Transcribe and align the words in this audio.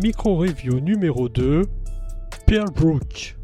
Micro-review 0.00 0.78
numéro 0.78 1.28
2 1.28 1.64
Pearl 2.46 2.70
Brook. 2.70 3.36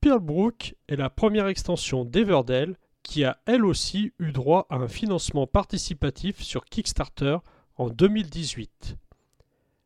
Pearl 0.00 0.18
Brook 0.18 0.74
est 0.88 0.96
la 0.96 1.10
première 1.10 1.46
extension 1.46 2.04
d'Everdell 2.04 2.76
qui 3.04 3.22
a 3.22 3.38
elle 3.46 3.64
aussi 3.64 4.10
eu 4.18 4.32
droit 4.32 4.66
à 4.68 4.74
un 4.74 4.88
financement 4.88 5.46
participatif 5.46 6.42
sur 6.42 6.64
Kickstarter 6.64 7.36
en 7.76 7.88
2018. 7.88 8.96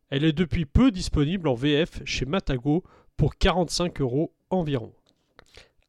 Elle 0.08 0.24
est 0.24 0.32
depuis 0.32 0.64
peu 0.64 0.90
disponible 0.90 1.48
en 1.48 1.54
VF 1.54 2.00
chez 2.06 2.24
Matago 2.24 2.82
pour 3.18 3.36
45 3.36 4.00
euros 4.00 4.32
environ. 4.48 4.94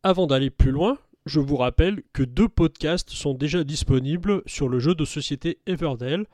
Avant 0.03 0.27
d'aller 0.27 0.49
plus 0.49 0.71
loin, 0.71 0.97
je 1.25 1.39
vous 1.39 1.57
rappelle 1.57 2.01
que 2.13 2.23
deux 2.23 2.49
podcasts 2.49 3.09
sont 3.09 3.33
déjà 3.33 3.63
disponibles 3.63 4.41
sur 4.45 4.69
le 4.69 4.79
jeu 4.79 4.95
de 4.95 5.05
société 5.05 5.59
Everdell, 5.65 6.25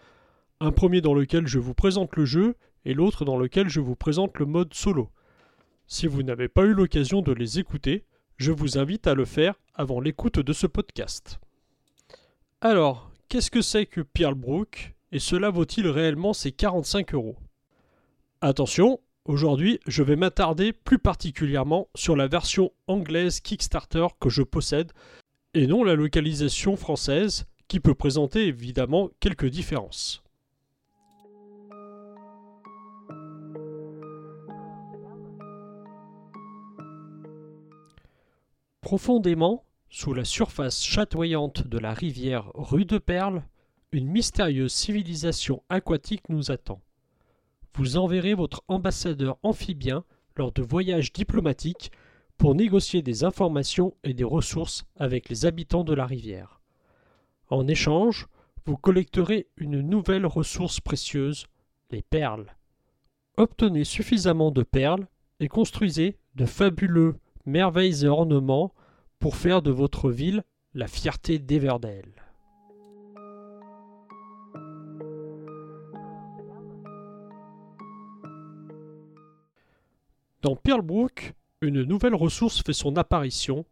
un 0.60 0.72
premier 0.72 1.02
dans 1.02 1.14
lequel 1.14 1.48
je 1.48 1.60
vous 1.60 1.74
présente 1.74 2.16
le 2.16 2.26
jeu 2.26 2.56
et 2.86 2.94
l'autre 2.94 3.26
dans 3.26 3.38
lequel 3.38 3.68
je 3.68 3.80
vous 3.80 3.96
présente 3.96 4.38
le 4.38 4.46
mode 4.46 4.74
solo. 4.74 5.10
Si 5.88 6.08
vous 6.08 6.24
n'avez 6.24 6.48
pas 6.48 6.64
eu 6.64 6.74
l'occasion 6.74 7.22
de 7.22 7.32
les 7.32 7.60
écouter, 7.60 8.06
je 8.38 8.52
vous 8.52 8.78
invite 8.78 9.08
à 9.08 9.14
le 9.14 9.26
faire 9.26 9.56
avant 9.74 10.00
l'écoute 10.00 10.40
de 10.40 10.54
ce 10.54 10.68
podcast. 10.68 11.40
Alors, 12.62 13.12
qu'est-ce 13.30 13.52
que 13.52 13.62
c'est 13.62 13.86
que 13.86 14.02
Brook 14.34 14.96
et 15.12 15.20
cela 15.20 15.50
vaut-il 15.50 15.88
réellement 15.88 16.34
ces 16.34 16.52
45 16.52 17.14
euros? 17.14 17.38
Attention, 18.42 19.00
aujourd'hui 19.26 19.80
je 19.88 20.04
vais 20.04 20.16
m'attarder 20.16 20.72
plus 20.72 21.00
particulièrement 21.00 21.90
sur 21.96 22.16
la 22.16 22.28
version 22.28 22.72
anglaise 22.88 23.42
Kickstarter 23.42 24.08
que 24.20 24.30
je 24.30 24.44
possède 24.44 24.92
et 25.54 25.68
non 25.68 25.84
la 25.84 25.96
localisation 25.96 26.76
française 26.78 27.46
qui 27.68 27.80
peut 27.80 27.96
présenter 27.96 28.46
évidemment 28.48 29.10
quelques 29.20 29.48
différences. 29.48 30.22
Profondément, 38.82 39.66
sous 39.90 40.14
la 40.14 40.26
surface 40.26 40.84
chatoyante 40.84 41.66
de 41.66 41.80
la 41.80 41.92
rivière 41.92 42.52
Rue 42.54 42.86
de 42.86 43.00
Perle, 43.00 43.44
une 43.92 44.08
mystérieuse 44.08 44.74
civilisation 44.74 45.64
aquatique 45.70 46.30
nous 46.30 46.52
attend. 46.52 46.82
Vous 47.78 47.98
enverrez 47.98 48.34
votre 48.34 48.64
ambassadeur 48.70 49.38
amphibien 49.44 50.06
lors 50.38 50.54
de 50.54 50.62
voyages 50.62 51.12
diplomatiques 51.12 51.92
pour 52.38 52.56
négocier 52.56 53.02
des 53.02 53.26
informations 53.26 53.94
et 54.06 54.14
des 54.14 54.24
ressources 54.24 54.86
avec 54.96 55.28
les 55.28 55.46
habitants 55.46 55.84
de 55.84 55.94
la 55.94 56.06
rivière. 56.06 56.62
En 57.50 57.68
échange, 57.68 58.28
vous 58.66 58.78
collecterez 58.78 59.48
une 59.58 59.82
nouvelle 59.82 60.26
ressource 60.26 60.80
précieuse, 60.80 61.48
les 61.92 62.02
perles. 62.02 62.56
Obtenez 63.36 63.84
suffisamment 63.84 64.52
de 64.52 64.64
perles 64.64 65.08
et 65.42 65.50
construisez 65.50 66.18
de 66.36 66.46
fabuleux 66.46 67.16
merveilles 67.46 68.06
et 68.06 68.08
ornements 68.08 68.74
pour 69.20 69.36
faire 69.36 69.62
de 69.62 69.72
votre 69.72 70.10
ville 70.12 70.44
la 70.74 70.88
fierté 70.88 71.40
d'Everdell. 71.40 72.25
Dans 80.46 80.56
Pearlbrook, 80.56 81.34
une 81.62 81.82
nouvelle 81.82 82.14
ressource 82.14 82.62
fait 82.62 82.72
son 82.72 82.98
apparition, 82.98 83.66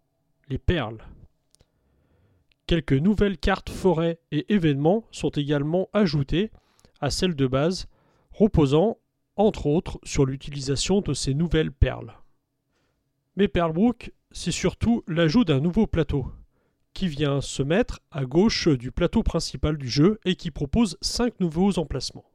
les 0.50 0.58
perles. 0.58 1.06
Quelques 2.66 2.94
nouvelles 2.94 3.38
cartes 3.38 3.70
forêts 3.70 4.18
et 4.32 4.52
événements 4.52 5.04
sont 5.12 5.30
également 5.30 5.88
ajoutées 5.94 6.50
à 7.00 7.12
celles 7.12 7.36
de 7.36 7.46
base, 7.46 7.86
reposant, 8.32 8.98
entre 9.36 9.68
autres, 9.68 10.00
sur 10.04 10.26
l'utilisation 10.26 11.02
de 11.02 11.14
ces 11.14 11.36
nouvelles 11.36 11.72
perles. 11.72 12.18
Mais 13.36 13.48
Pearlbrook, 13.48 14.12
c'est 14.32 14.50
surtout 14.50 15.04
l'ajout 15.08 15.44
d'un 15.44 15.60
nouveau 15.60 15.86
plateau, 15.86 16.26
qui 16.96 17.08
vient 17.08 17.40
se 17.40 17.62
mettre 17.62 18.00
à 18.10 18.26
gauche 18.26 18.68
du 18.68 18.92
plateau 18.92 19.22
principal 19.22 19.78
du 19.78 19.88
jeu 19.88 20.20
et 20.26 20.36
qui 20.36 20.50
propose 20.50 20.98
5 21.02 21.40
nouveaux 21.40 21.78
emplacements. 21.78 22.26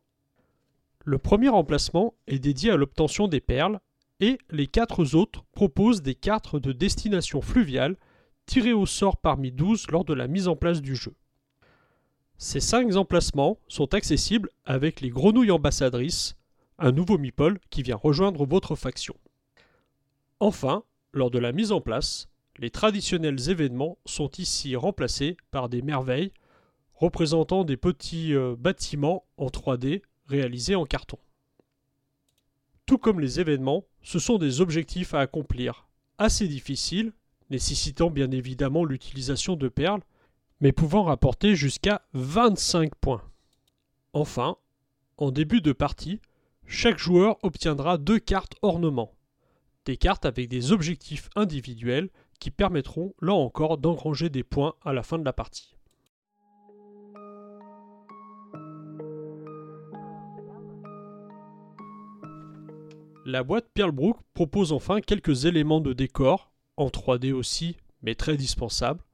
Le 1.04 1.18
premier 1.18 1.48
emplacement 1.48 2.14
est 2.28 2.38
dédié 2.38 2.70
à 2.70 2.76
l'obtention 2.76 3.26
des 3.26 3.40
perles 3.40 3.80
et 4.20 4.38
les 4.50 4.66
quatre 4.66 5.14
autres 5.14 5.44
proposent 5.52 6.02
des 6.02 6.14
cartes 6.14 6.56
de 6.56 6.72
destination 6.72 7.40
fluviale 7.40 7.96
tirées 8.46 8.72
au 8.72 8.86
sort 8.86 9.16
parmi 9.16 9.52
12 9.52 9.88
lors 9.90 10.04
de 10.04 10.14
la 10.14 10.26
mise 10.26 10.48
en 10.48 10.56
place 10.56 10.80
du 10.80 10.96
jeu. 10.96 11.14
Ces 12.36 12.60
5 12.60 12.94
emplacements 12.96 13.58
sont 13.68 13.94
accessibles 13.94 14.50
avec 14.64 15.00
les 15.00 15.10
grenouilles 15.10 15.50
ambassadrices, 15.50 16.36
un 16.78 16.92
nouveau 16.92 17.18
meeple 17.18 17.58
qui 17.70 17.82
vient 17.82 17.96
rejoindre 17.96 18.46
votre 18.46 18.76
faction. 18.76 19.14
Enfin, 20.40 20.84
lors 21.12 21.30
de 21.30 21.38
la 21.38 21.52
mise 21.52 21.72
en 21.72 21.80
place, 21.80 22.28
les 22.58 22.70
traditionnels 22.70 23.50
événements 23.50 23.98
sont 24.06 24.30
ici 24.38 24.76
remplacés 24.76 25.36
par 25.50 25.68
des 25.68 25.82
merveilles 25.82 26.32
représentant 26.94 27.64
des 27.64 27.76
petits 27.76 28.34
euh, 28.34 28.56
bâtiments 28.58 29.24
en 29.36 29.46
3D 29.46 30.02
réalisés 30.26 30.74
en 30.74 30.84
carton. 30.84 31.18
Tout 32.88 32.96
comme 32.96 33.20
les 33.20 33.38
événements, 33.38 33.84
ce 34.02 34.18
sont 34.18 34.38
des 34.38 34.62
objectifs 34.62 35.12
à 35.12 35.20
accomplir, 35.20 35.86
assez 36.16 36.48
difficiles, 36.48 37.12
nécessitant 37.50 38.08
bien 38.08 38.30
évidemment 38.30 38.82
l'utilisation 38.82 39.56
de 39.56 39.68
perles, 39.68 40.00
mais 40.62 40.72
pouvant 40.72 41.04
rapporter 41.04 41.54
jusqu'à 41.54 42.00
25 42.14 42.94
points. 42.94 43.22
Enfin, 44.14 44.56
en 45.18 45.30
début 45.30 45.60
de 45.60 45.72
partie, 45.72 46.22
chaque 46.66 46.96
joueur 46.98 47.36
obtiendra 47.42 47.98
deux 47.98 48.18
cartes 48.18 48.56
ornements 48.62 49.12
des 49.84 49.98
cartes 49.98 50.24
avec 50.24 50.48
des 50.48 50.72
objectifs 50.72 51.28
individuels 51.36 52.08
qui 52.40 52.50
permettront 52.50 53.14
là 53.20 53.34
encore 53.34 53.76
d'engranger 53.76 54.30
des 54.30 54.44
points 54.44 54.74
à 54.82 54.94
la 54.94 55.02
fin 55.02 55.18
de 55.18 55.24
la 55.26 55.34
partie. 55.34 55.77
La 63.30 63.42
boîte 63.42 63.68
Pearlbrook 63.74 64.16
propose 64.32 64.72
enfin 64.72 65.02
quelques 65.02 65.44
éléments 65.44 65.82
de 65.82 65.92
décor, 65.92 66.50
en 66.78 66.86
3D 66.86 67.34
aussi, 67.34 67.76
mais 68.00 68.14
très 68.14 68.38
dispensables, 68.38 69.04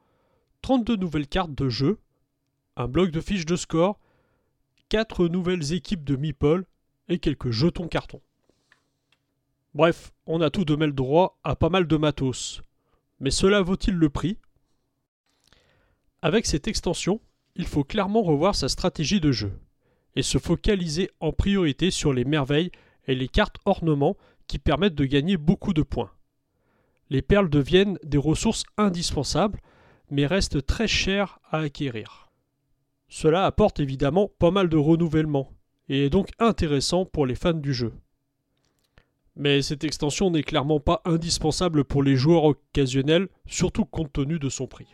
32 0.62 0.94
nouvelles 0.94 1.26
cartes 1.26 1.52
de 1.52 1.68
jeu, 1.68 1.98
un 2.76 2.86
bloc 2.86 3.10
de 3.10 3.20
fiches 3.20 3.44
de 3.44 3.56
score, 3.56 3.98
4 4.88 5.26
nouvelles 5.26 5.72
équipes 5.72 6.04
de 6.04 6.14
meeple 6.14 6.64
et 7.08 7.18
quelques 7.18 7.50
jetons 7.50 7.88
cartons. 7.88 8.20
Bref, 9.74 10.12
on 10.26 10.40
a 10.40 10.50
tout 10.50 10.64
de 10.64 10.76
même 10.76 10.92
droit 10.92 11.40
à 11.42 11.56
pas 11.56 11.68
mal 11.68 11.88
de 11.88 11.96
matos. 11.96 12.62
Mais 13.18 13.32
cela 13.32 13.62
vaut-il 13.62 13.94
le 13.94 14.10
prix? 14.10 14.38
Avec 16.22 16.46
cette 16.46 16.68
extension, 16.68 17.20
il 17.56 17.66
faut 17.66 17.82
clairement 17.82 18.22
revoir 18.22 18.54
sa 18.54 18.68
stratégie 18.68 19.20
de 19.20 19.32
jeu 19.32 19.58
et 20.14 20.22
se 20.22 20.38
focaliser 20.38 21.10
en 21.18 21.32
priorité 21.32 21.90
sur 21.90 22.12
les 22.12 22.24
merveilles 22.24 22.70
et 23.06 23.14
les 23.14 23.28
cartes 23.28 23.58
ornements 23.64 24.16
qui 24.46 24.58
permettent 24.58 24.94
de 24.94 25.04
gagner 25.04 25.36
beaucoup 25.36 25.72
de 25.72 25.82
points. 25.82 26.10
Les 27.10 27.22
perles 27.22 27.50
deviennent 27.50 27.98
des 28.02 28.18
ressources 28.18 28.64
indispensables, 28.76 29.60
mais 30.10 30.26
restent 30.26 30.64
très 30.64 30.88
chères 30.88 31.38
à 31.50 31.58
acquérir. 31.58 32.30
Cela 33.08 33.46
apporte 33.46 33.80
évidemment 33.80 34.30
pas 34.38 34.50
mal 34.50 34.68
de 34.68 34.76
renouvellement, 34.76 35.50
et 35.88 36.06
est 36.06 36.10
donc 36.10 36.30
intéressant 36.38 37.04
pour 37.04 37.26
les 37.26 37.34
fans 37.34 37.52
du 37.52 37.74
jeu. 37.74 37.92
Mais 39.36 39.62
cette 39.62 39.84
extension 39.84 40.30
n'est 40.30 40.42
clairement 40.42 40.80
pas 40.80 41.02
indispensable 41.04 41.84
pour 41.84 42.02
les 42.02 42.16
joueurs 42.16 42.44
occasionnels, 42.44 43.28
surtout 43.46 43.84
compte 43.84 44.12
tenu 44.12 44.38
de 44.38 44.48
son 44.48 44.66
prix. 44.66 44.86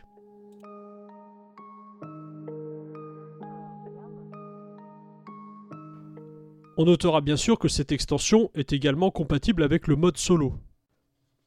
On 6.77 6.85
notera 6.85 7.21
bien 7.21 7.37
sûr 7.37 7.59
que 7.59 7.69
cette 7.69 7.93
extension 7.93 8.51
est 8.55 8.73
également 8.73 9.11
compatible 9.11 9.63
avec 9.63 9.87
le 9.87 9.97
mode 9.97 10.17
solo. 10.17 10.55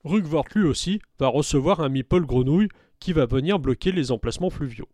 Rugvort 0.03 0.45
lui 0.53 0.65
aussi 0.65 0.99
va 1.17 1.27
recevoir 1.27 1.79
un 1.79 1.89
meeple 1.89 2.25
grenouille 2.25 2.67
qui 2.99 3.13
va 3.13 3.25
venir 3.25 3.57
bloquer 3.59 3.91
les 3.91 4.11
emplacements 4.11 4.49
fluviaux. 4.49 4.89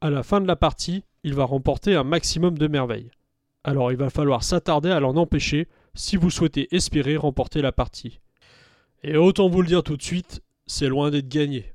À 0.00 0.10
la 0.10 0.22
fin 0.22 0.40
de 0.40 0.46
la 0.46 0.56
partie, 0.56 1.04
il 1.22 1.34
va 1.34 1.44
remporter 1.44 1.94
un 1.94 2.04
maximum 2.04 2.58
de 2.58 2.66
merveilles. 2.66 3.10
Alors 3.62 3.92
il 3.92 3.98
va 3.98 4.10
falloir 4.10 4.42
s'attarder 4.42 4.90
à 4.90 5.00
l'en 5.00 5.16
empêcher 5.16 5.68
si 5.94 6.16
vous 6.16 6.30
souhaitez 6.30 6.74
espérer 6.74 7.16
remporter 7.16 7.62
la 7.62 7.72
partie. 7.72 8.20
Et 9.02 9.16
autant 9.16 9.48
vous 9.48 9.62
le 9.62 9.68
dire 9.68 9.82
tout 9.82 9.96
de 9.96 10.02
suite, 10.02 10.42
c'est 10.66 10.88
loin 10.88 11.10
d'être 11.10 11.28
gagné. 11.28 11.73